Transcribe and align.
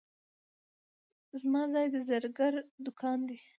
زما 1.41 1.61
ځای 1.73 1.87
د 1.93 1.95
زرګر 2.09 2.53
دوکان 2.85 3.19
دی. 3.29 3.39